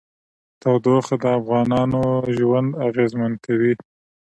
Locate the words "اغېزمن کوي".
2.87-3.73